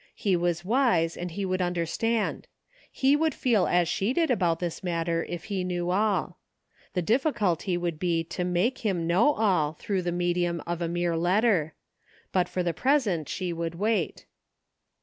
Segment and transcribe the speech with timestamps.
[0.15, 2.47] He was wise, and he would understand.
[2.91, 6.39] He would feel as she did about this matter if he knew all.
[6.95, 11.15] The difficulty would be to make him know all tiirough the medium of a mere
[11.15, 11.75] letter.
[12.31, 14.25] But for the present she would wait.